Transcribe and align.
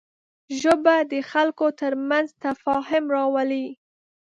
ژبه 0.61 0.95
د 1.11 1.13
خلکو 1.31 1.65
تر 1.79 1.93
منځ 2.09 2.27
تفاهم 2.45 3.03
راولي 3.15 3.67